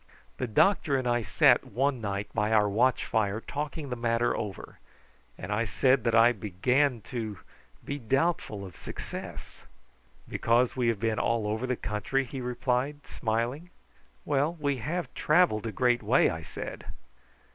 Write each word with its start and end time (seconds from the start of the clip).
The 0.37 0.47
doctor 0.47 0.97
and 0.97 1.07
I 1.07 1.21
sat 1.21 1.63
one 1.63 2.01
night 2.01 2.27
by 2.33 2.51
our 2.51 2.67
watch 2.67 3.05
fire 3.05 3.39
talking 3.39 3.89
the 3.91 3.95
matter 3.95 4.35
over, 4.35 4.79
and 5.37 5.51
I 5.51 5.63
said 5.63 6.03
that 6.05 6.15
I 6.15 6.31
began 6.31 7.01
to 7.01 7.37
be 7.85 7.99
doubtful 7.99 8.65
of 8.65 8.75
success. 8.75 9.65
"Because 10.27 10.75
we 10.75 10.87
have 10.87 10.99
been 10.99 11.19
all 11.19 11.45
over 11.45 11.67
the 11.67 11.75
country?" 11.75 12.23
he 12.23 12.41
replied, 12.41 13.05
smiling. 13.05 13.69
"Well, 14.25 14.57
we 14.59 14.77
have 14.77 15.13
travelled 15.13 15.67
a 15.67 15.71
great 15.71 16.01
way," 16.01 16.31
I 16.31 16.41
said. 16.41 16.83